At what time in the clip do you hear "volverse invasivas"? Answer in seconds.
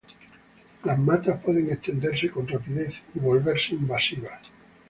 3.19-4.39